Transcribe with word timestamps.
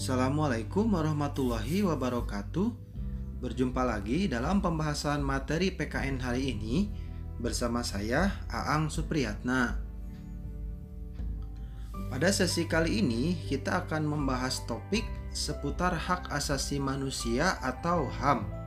Assalamualaikum 0.00 0.96
warahmatullahi 0.96 1.84
wabarakatuh. 1.84 2.72
Berjumpa 3.44 3.84
lagi 3.84 4.32
dalam 4.32 4.64
pembahasan 4.64 5.20
materi 5.20 5.76
PKN 5.76 6.16
hari 6.24 6.56
ini 6.56 6.88
bersama 7.36 7.84
saya 7.84 8.32
Aang 8.48 8.88
Supriyatna. 8.88 9.76
Pada 12.08 12.32
sesi 12.32 12.64
kali 12.64 13.04
ini 13.04 13.44
kita 13.44 13.84
akan 13.84 14.08
membahas 14.08 14.64
topik 14.64 15.04
seputar 15.36 15.92
hak 15.92 16.32
asasi 16.32 16.80
manusia 16.80 17.60
atau 17.60 18.08
HAM. 18.08 18.59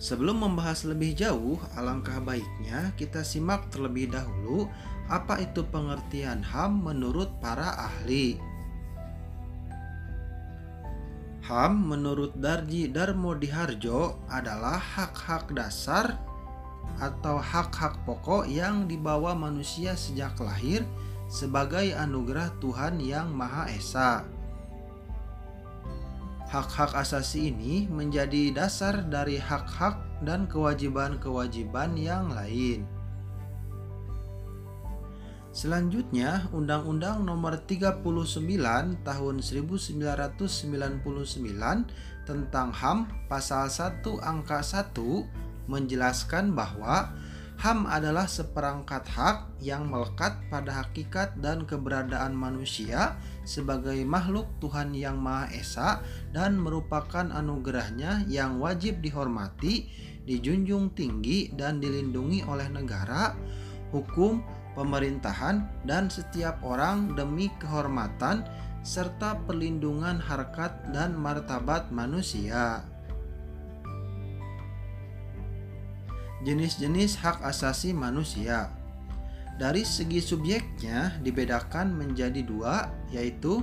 Sebelum 0.00 0.40
membahas 0.40 0.88
lebih 0.88 1.12
jauh, 1.12 1.60
alangkah 1.76 2.24
baiknya 2.24 2.96
kita 2.96 3.20
simak 3.20 3.68
terlebih 3.68 4.08
dahulu 4.08 4.64
apa 5.12 5.44
itu 5.44 5.60
pengertian 5.68 6.40
HAM 6.40 6.80
menurut 6.80 7.28
para 7.44 7.68
ahli. 7.76 8.40
HAM 11.44 11.84
menurut 11.84 12.32
Darji 12.32 12.88
Darmo 12.88 13.36
Diharjo 13.36 14.24
adalah 14.32 14.80
hak-hak 14.80 15.52
dasar 15.52 16.16
atau 16.96 17.36
hak-hak 17.36 18.00
pokok 18.08 18.48
yang 18.48 18.88
dibawa 18.88 19.36
manusia 19.36 20.00
sejak 20.00 20.32
lahir 20.40 20.80
sebagai 21.28 21.92
anugerah 21.92 22.56
Tuhan 22.56 23.04
yang 23.04 23.36
Maha 23.36 23.68
Esa. 23.68 24.24
Hak-hak 26.50 26.98
asasi 26.98 27.54
ini 27.54 27.86
menjadi 27.86 28.50
dasar 28.50 29.06
dari 29.06 29.38
hak-hak 29.38 30.26
dan 30.26 30.50
kewajiban-kewajiban 30.50 31.94
yang 31.94 32.34
lain. 32.34 32.82
Selanjutnya, 35.54 36.50
Undang-Undang 36.50 37.22
Nomor 37.22 37.62
39 37.62 38.02
Tahun 39.06 39.36
1999 39.38 41.06
tentang 42.26 42.68
HAM 42.74 42.98
Pasal 43.30 43.70
1 43.70 44.02
Angka 44.18 44.62
1 44.62 45.70
menjelaskan 45.70 46.54
bahwa 46.54 47.14
HAM 47.60 47.84
adalah 47.84 48.24
seperangkat 48.24 49.04
hak 49.04 49.60
yang 49.60 49.92
melekat 49.92 50.32
pada 50.48 50.80
hakikat 50.80 51.36
dan 51.44 51.68
keberadaan 51.68 52.32
manusia 52.32 53.20
sebagai 53.44 54.00
makhluk 54.08 54.48
Tuhan 54.64 54.96
yang 54.96 55.20
Maha 55.20 55.52
Esa 55.52 56.00
dan 56.32 56.56
merupakan 56.56 57.28
anugerahnya 57.28 58.24
yang 58.32 58.56
wajib 58.64 59.04
dihormati, 59.04 59.92
dijunjung 60.24 60.96
tinggi 60.96 61.52
dan 61.52 61.84
dilindungi 61.84 62.48
oleh 62.48 62.64
negara, 62.72 63.36
hukum, 63.92 64.40
pemerintahan, 64.72 65.84
dan 65.84 66.08
setiap 66.08 66.64
orang 66.64 67.12
demi 67.12 67.52
kehormatan 67.60 68.40
serta 68.80 69.36
perlindungan 69.44 70.16
harkat 70.16 70.72
dan 70.96 71.12
martabat 71.12 71.92
manusia. 71.92 72.80
Jenis-jenis 76.44 77.20
hak 77.20 77.44
asasi 77.44 77.92
manusia. 77.92 78.72
Dari 79.60 79.84
segi 79.84 80.24
subjeknya 80.24 81.20
dibedakan 81.20 81.92
menjadi 81.92 82.40
dua, 82.40 82.88
yaitu 83.12 83.60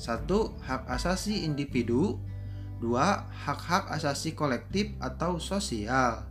satu 0.00 0.56
hak 0.64 0.88
asasi 0.88 1.44
individu, 1.44 2.16
dua 2.80 3.28
hak-hak 3.44 3.92
asasi 3.92 4.32
kolektif 4.32 4.96
atau 4.98 5.36
sosial. 5.36 6.24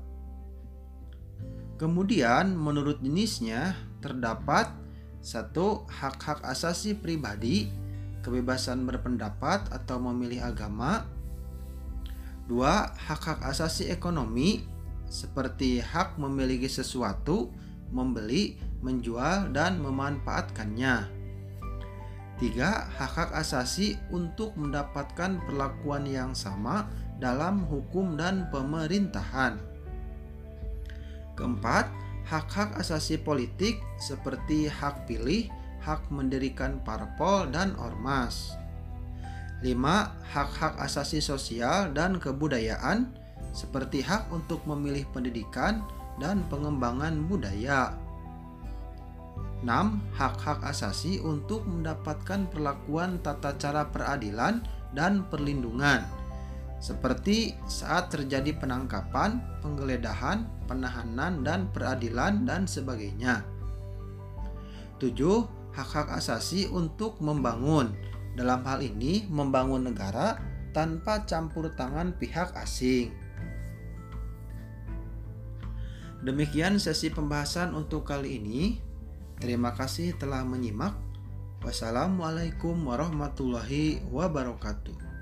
Kemudian 1.77 2.57
menurut 2.57 3.01
jenisnya 3.05 3.77
terdapat 4.01 4.71
satu 5.21 5.85
hak-hak 5.87 6.41
asasi 6.43 6.97
pribadi, 6.97 7.69
kebebasan 8.25 8.83
berpendapat 8.83 9.69
atau 9.69 10.01
memilih 10.01 10.41
agama, 10.41 11.05
dua 12.49 12.91
hak-hak 12.97 13.45
asasi 13.45 13.93
ekonomi, 13.93 14.72
seperti 15.07 15.83
hak 15.83 16.17
memiliki 16.17 16.67
sesuatu, 16.67 17.51
membeli, 17.93 18.57
menjual, 18.81 19.53
dan 19.55 19.79
memanfaatkannya. 19.79 21.23
Tiga, 22.41 22.89
hak-hak 22.97 23.31
asasi 23.37 23.95
untuk 24.09 24.57
mendapatkan 24.57 25.39
perlakuan 25.47 26.03
yang 26.03 26.33
sama 26.33 26.89
dalam 27.21 27.63
hukum 27.69 28.19
dan 28.19 28.49
pemerintahan. 28.49 29.61
Keempat, 31.39 31.87
hak-hak 32.27 32.75
asasi 32.77 33.21
politik 33.21 33.79
seperti 34.01 34.67
hak 34.67 35.07
pilih, 35.07 35.47
hak 35.85 36.09
mendirikan 36.09 36.81
parpol 36.81 37.47
dan 37.53 37.77
ormas. 37.79 38.57
Lima, 39.63 40.11
hak-hak 40.35 40.75
asasi 40.83 41.23
sosial 41.23 41.95
dan 41.95 42.19
kebudayaan 42.19 43.15
seperti 43.51 43.99
hak 43.99 44.31
untuk 44.31 44.63
memilih 44.63 45.03
pendidikan 45.11 45.83
dan 46.21 46.45
pengembangan 46.47 47.27
budaya. 47.27 47.91
6. 49.63 49.67
Hak-hak 50.15 50.63
asasi 50.63 51.19
untuk 51.19 51.67
mendapatkan 51.67 52.47
perlakuan 52.47 53.19
tata 53.19 53.55
cara 53.59 53.87
peradilan 53.91 54.63
dan 54.95 55.27
perlindungan 55.27 56.23
seperti 56.83 57.55
saat 57.63 58.11
terjadi 58.11 58.59
penangkapan, 58.59 59.39
penggeledahan, 59.63 60.43
penahanan 60.67 61.39
dan 61.39 61.71
peradilan 61.71 62.43
dan 62.43 62.67
sebagainya. 62.67 63.47
7. 64.99 65.15
Hak-hak 65.71 66.11
asasi 66.11 66.67
untuk 66.67 67.23
membangun. 67.23 67.95
Dalam 68.35 68.67
hal 68.67 68.83
ini 68.83 69.23
membangun 69.31 69.87
negara 69.87 70.35
tanpa 70.75 71.23
campur 71.23 71.71
tangan 71.71 72.11
pihak 72.19 72.51
asing. 72.59 73.15
Demikian 76.23 76.79
sesi 76.79 77.11
pembahasan 77.11 77.75
untuk 77.75 78.07
kali 78.07 78.39
ini. 78.39 78.79
Terima 79.43 79.75
kasih 79.75 80.15
telah 80.15 80.47
menyimak. 80.47 80.95
Wassalamualaikum 81.67 82.79
warahmatullahi 82.79 83.99
wabarakatuh. 84.07 85.12